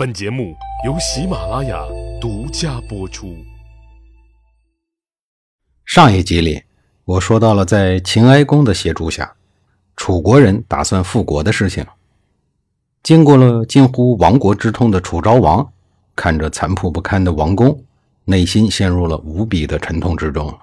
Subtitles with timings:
[0.00, 0.56] 本节目
[0.86, 1.78] 由喜马拉雅
[2.18, 3.36] 独家播出。
[5.84, 6.62] 上一集里，
[7.04, 9.34] 我说到了在秦哀公的协助下，
[9.96, 11.86] 楚国人打算复国的事情。
[13.02, 15.70] 经过了近乎亡国之痛的楚昭王，
[16.16, 17.84] 看着残破不堪的王宫，
[18.24, 20.58] 内心陷入了无比的沉痛之中。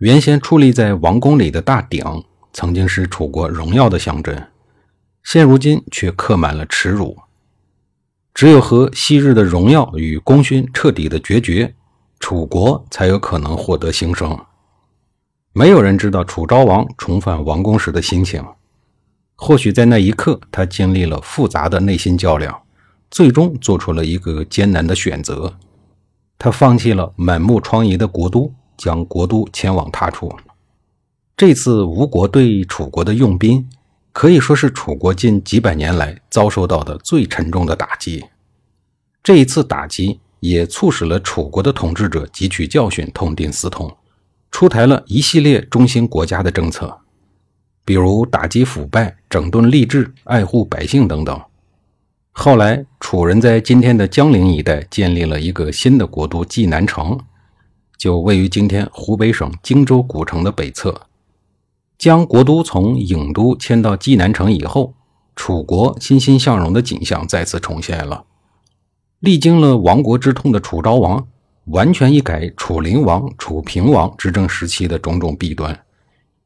[0.00, 2.04] 原先矗立在王宫里的大鼎，
[2.52, 4.36] 曾经是楚国荣耀的象征，
[5.22, 7.16] 现如今却刻满了耻辱。
[8.36, 11.74] 只有和昔日的荣耀与功勋彻底的决绝，
[12.20, 14.38] 楚国才有可能获得兴盛。
[15.54, 18.44] 没有人知道楚昭王重返王宫时的心情，
[19.36, 22.54] 或许在那一刻，他经历了复杂的内心较量，
[23.10, 25.54] 最终做出了一个艰难的选择。
[26.36, 30.30] 他放弃了满目疮痍的国都，将国都迁往他处。
[31.34, 33.66] 这次吴国对楚国的用兵。
[34.16, 38.24] 可以说是楚国近几百年来遭受到的最沉重的打击。
[39.22, 43.94] 这一次打击也促使了楚国的统治者汲取教训，痛定思痛，
[44.50, 46.96] 出台了一系列中兴国家的政策，
[47.84, 51.38] 比如打击腐败、整顿吏治、爱护百姓等等。
[52.32, 57.20] 后来，楚人在今天的江陵一带建立了一个新的国都济南城，
[57.98, 61.05] 就位于今天湖北省荆州古城的北侧。
[61.98, 64.94] 将国都从郢都迁到济南城以后，
[65.34, 68.24] 楚国欣欣向荣的景象再次重现了。
[69.20, 71.26] 历经了亡国之痛的楚昭王，
[71.66, 75.84] 完全一改楚灵王、楚平王执政时期的种种弊端，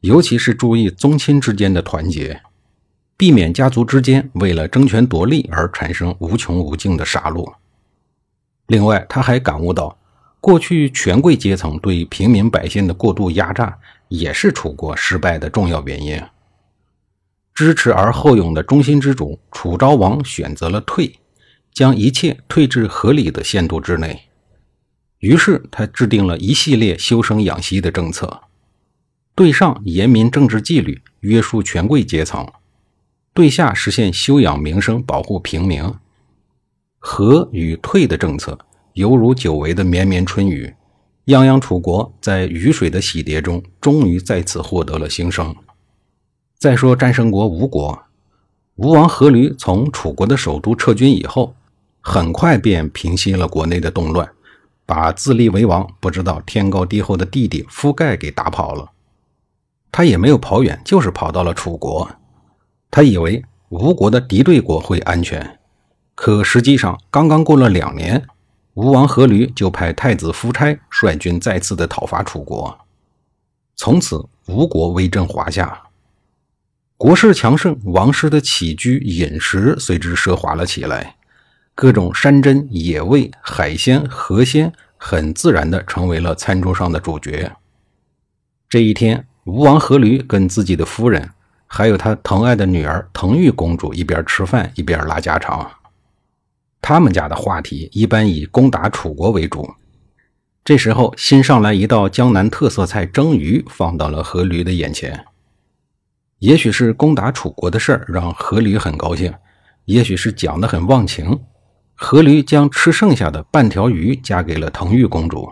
[0.00, 2.40] 尤其是注意宗亲之间的团结，
[3.16, 7.52] 避免家族之间为了争权夺利而产生无穷无尽的杀戮。
[8.66, 9.96] 另外，他还感悟到，
[10.40, 13.78] 过去权贵阶层对平民百姓的过度压榨。
[14.08, 16.18] 也是楚国失败的重要原因。
[17.54, 21.18] 支持而后勇的中心之主楚昭王选择了退，
[21.74, 24.22] 将一切退至合理的限度之内。
[25.18, 28.44] 于是他制定了一系列修身养息的政策：
[29.34, 32.46] 对上严明政治纪律，约束权贵阶层；
[33.34, 35.92] 对下实现休养民生，保护平民。
[36.98, 38.58] 和与退的政策，
[38.98, 40.74] 犹如久违的绵绵春雨。
[41.26, 45.54] 泱泱楚国在雨水的洗涤中，终于再次获得了新生。
[46.58, 47.96] 再说战胜国吴国，
[48.74, 51.54] 吴王阖闾从楚国的首都撤军以后，
[52.00, 54.28] 很快便平息了国内的动乱，
[54.84, 58.90] 把自立为王、不知道天高地厚的弟弟夫盖给打跑了。
[59.92, 62.10] 他也没有跑远，就是跑到了楚国。
[62.90, 65.60] 他以为吴国的敌对国会安全，
[66.16, 68.26] 可实际上刚刚过了两年。
[68.78, 72.78] 吴王阖闾就派太子夫差率军再次的讨伐楚国，
[73.74, 75.82] 从此吴国威震华夏，
[76.96, 81.16] 国势强盛，王室的起居饮食随之奢华了起来，
[81.74, 87.50] 各种山珍野味、海鲜、河鲜很自然的成为了餐桌上的主角。
[88.68, 91.28] 这一天，吴王阖闾跟自己的夫人，
[91.66, 95.68] 还有他疼爱的女儿腾玉公主一边吃饭一边拉家常。
[96.80, 99.74] 他们家的话题一般以攻打楚国为主。
[100.64, 105.24] 这时候，新上来一道江南特色菜蒸鱼放到了阖闾的眼前。
[106.40, 109.32] 也许是攻打楚国的事儿让阖闾很高兴，
[109.86, 111.40] 也许是讲得很忘情，
[111.98, 115.50] 阖闾将吃剩下的半条鱼嫁给了腾玉公主。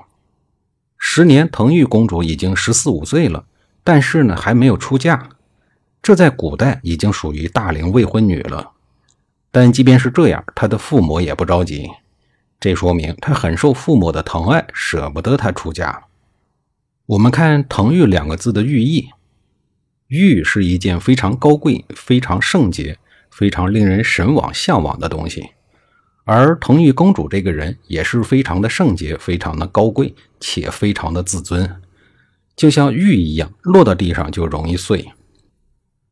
[0.99, 3.47] 时年，腾玉公主已经十四五岁了，
[3.83, 5.31] 但是呢还没有出嫁，
[6.03, 8.73] 这在古代已经属于大龄未婚女了。
[9.59, 11.89] 但即便是这样，他的父母也不着急，
[12.61, 16.05] 这说明他很受父母的疼爱，舍不得他出家。
[17.07, 19.09] 我们看“腾玉”两个字的寓意
[20.09, 22.99] ，“玉”是一件非常高贵、非常圣洁、
[23.31, 25.49] 非常令人神往向往的东西，
[26.25, 31.81] 而腾玉公主这个人也是非常的圣洁、非常的高贵，且非常的自尊，
[32.55, 35.11] 就像玉一样，落到地上就容易碎。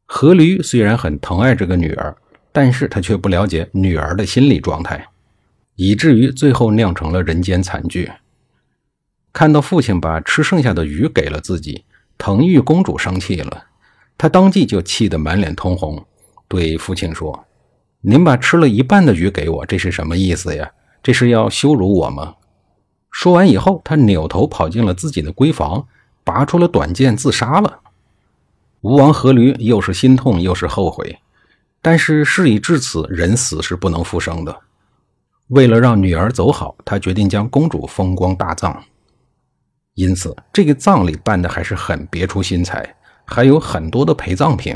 [0.09, 2.17] 阖闾虽然很疼爱这个女儿。
[2.55, 5.09] 但是他却不了解女儿的心理状态，
[5.75, 8.09] 以至于最后酿成了人间惨剧。
[9.33, 11.85] 看到父亲把吃剩下的鱼给了自己，
[12.17, 13.65] 腾玉公主生气了，
[14.17, 16.07] 她当即就气得满脸通红，
[16.47, 17.45] 对父亲说
[18.03, 20.71] ：“您把吃了一半的鱼给我，这是什么意思呀？
[21.03, 22.37] 这是要羞辱我吗？”
[23.11, 25.89] 说完以后，他扭头跑进了自己的闺房，
[26.23, 27.81] 拔出了短剑自杀了。
[28.83, 31.19] 吴王阖闾又是心痛又是后悔。
[31.85, 34.59] 但是事已至此，人死是不能复生的。
[35.49, 38.83] 为了让女儿走好，他决定将公主风光大葬。
[39.93, 42.97] 因此，这个葬礼办的还是很别出心裁，
[43.27, 44.75] 还有很多的陪葬品，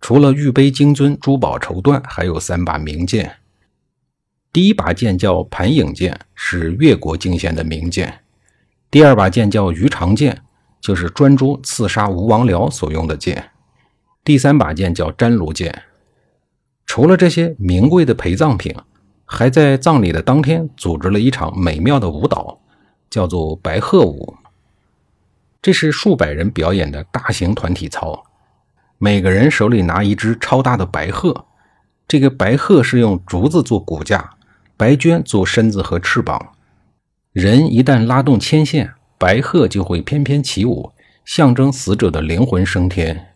[0.00, 3.36] 除了玉杯、金樽、珠宝、绸缎，还有三把名剑。
[4.52, 8.10] 第一把剑叫盘影剑，是越国进献的名剑；
[8.90, 10.42] 第二把剑叫鱼肠剑，
[10.80, 13.40] 就是专诸刺杀吴王僚所用的剑；
[14.24, 15.84] 第三把剑叫詹卢剑。
[16.92, 18.74] 除了这些名贵的陪葬品，
[19.24, 22.58] 还在葬礼的当天组织了一场美妙的舞蹈，
[23.08, 24.34] 叫做白鹤舞。
[25.62, 28.24] 这是数百人表演的大型团体操，
[28.98, 31.44] 每个人手里拿一只超大的白鹤，
[32.08, 34.28] 这个白鹤是用竹子做骨架。
[34.76, 36.54] 白绢做身子和翅膀，
[37.30, 40.90] 人一旦拉动牵线，白鹤就会翩翩起舞，
[41.24, 43.28] 象征死者的灵魂升天。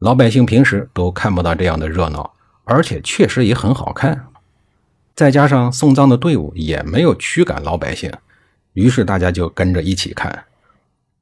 [0.00, 2.32] 老百姓平时都看不到这样的热闹，
[2.70, 4.28] 而且确实也很好看。
[5.16, 8.10] 再加上送葬的队伍也没有驱赶老百姓，
[8.74, 10.44] 于是大家就跟着一起看。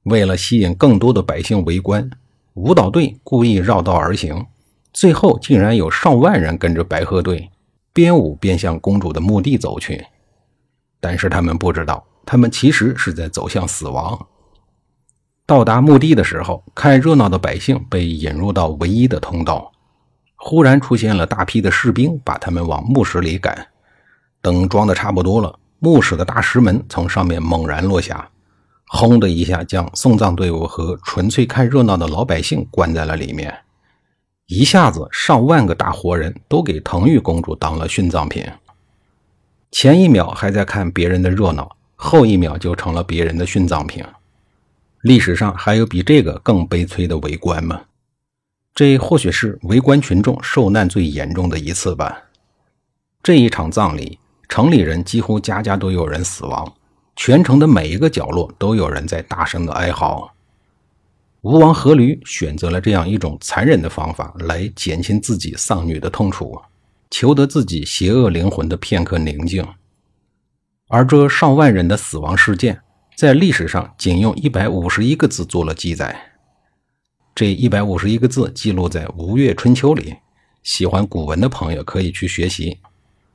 [0.03, 2.09] 为了吸引更多的百姓围观，
[2.53, 4.47] 舞蹈队故意绕道而行，
[4.93, 7.51] 最后竟然有上万人跟着白鹤队。
[7.95, 10.07] 边舞边向公主的墓地走去，
[11.01, 14.27] 但是他们不知道，他们其实是在走向死亡。
[15.45, 19.73] 到达墓地的时候，看热闹的百姓被引入到唯一的通道，
[20.41, 23.67] 忽然出现了大批的士兵，把他们往墓室里赶。
[24.41, 28.31] 等装的差不多了，墓室的大石门从上面猛然落下，
[28.87, 33.53] 轰的一下将送葬队伍和纯粹看热闹的老百姓关在了里面。
[34.47, 38.47] 一下子，上万个大活人都给腾玉公主当了殉葬品。
[39.73, 44.03] 前一秒还在看别人的热闹，后一秒就成了别人的殉葬品。
[45.03, 47.81] 历史上还有比这个更悲催的围观吗？
[48.79, 52.17] 这或许是围观群众受难最严重的一次吧。
[53.25, 56.73] 这一场葬礼，城里人几乎家家都有人死亡，
[57.17, 60.33] 全城的每一个角落都有人在大声的哀嚎。
[61.41, 66.57] 吴王阖闾选择了这样一种残忍的方法来减轻自己丧女的痛楚，
[67.11, 69.67] 求得自己邪恶灵魂的片刻宁静。
[70.87, 72.81] 而这上万人的死亡事件，
[73.17, 76.38] 在历史上仅用一百五十一个字做了记载。
[77.39, 80.13] 这一百五十一个字记录在《吴越春秋》里，
[80.65, 82.77] 喜欢古文的朋友可以去学习。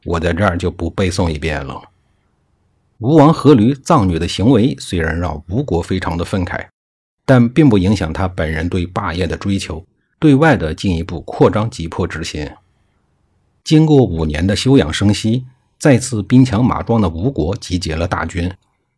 [0.04, 1.82] 我在这儿就不背诵一遍了。
[2.98, 6.68] 吴王阖闾葬女的行为虽然让吴国非常的愤慨。
[7.24, 9.82] 但并不影响他本人对霸业的追求，
[10.20, 12.46] 对外的进一步扩张急迫之心。
[13.64, 15.46] 经过五年的休养生息，
[15.80, 18.52] 再次兵强马壮的吴国集结了大军，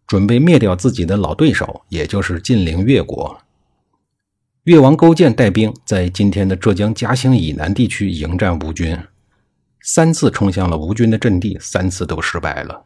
[0.07, 3.39] 准备灭掉自己的老对手，也就是晋陵越国。
[4.65, 8.97] 越王勾践带兵在今天的浙江嘉兴以南地区迎战吴军，
[9.81, 12.83] 三次冲向了吴军的阵地，三次都失败了。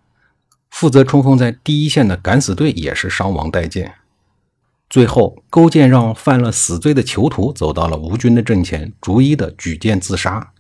[0.72, 3.88] 负责冲锋在第一线的敢死队也是伤亡殆尽。
[4.90, 10.52] 最后，勾践让犯了死罪的囚徒走到了吴军的阵前，逐一的举剑自杀。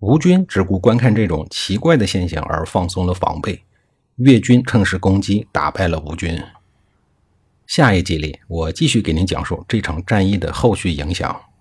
[0.00, 3.62] 吴军只顾观看这种奇怪的现象而放松了防备，
[4.16, 6.36] 越军乘势攻击，打败了吴军。
[7.66, 11.53] 下一集里，我继续给您讲述这场战役的后续影响。